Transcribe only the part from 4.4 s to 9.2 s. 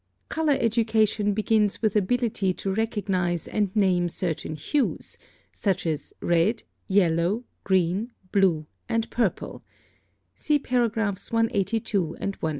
hues, such as red, yellow, green, blue, and